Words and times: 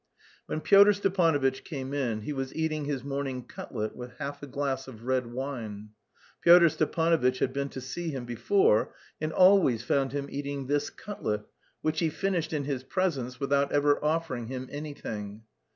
When 0.47 0.61
Pyotr 0.61 0.93
Stepanovitch 0.93 1.63
came 1.63 1.93
in, 1.93 2.21
he 2.21 2.33
was 2.33 2.55
eating 2.55 2.85
his 2.85 3.03
morning 3.03 3.43
cutlet 3.43 3.95
with 3.95 4.17
half 4.17 4.41
a 4.41 4.47
glass 4.47 4.87
of 4.87 5.03
red 5.03 5.27
wine. 5.27 5.89
Pyotr 6.41 6.69
Stepanovitch 6.69 7.37
had 7.37 7.53
been 7.53 7.69
to 7.69 7.79
see 7.79 8.09
him 8.09 8.25
before 8.25 8.95
and 9.21 9.31
always 9.31 9.83
found 9.83 10.11
him 10.11 10.25
eating 10.27 10.65
this 10.65 10.89
cutlet, 10.89 11.43
which 11.83 11.99
he 11.99 12.09
finished 12.09 12.51
in 12.51 12.63
his 12.63 12.83
presence 12.83 13.39
without 13.39 13.71
ever 13.71 14.03
offering 14.03 14.47
him 14.47 14.67
anything. 14.71 15.43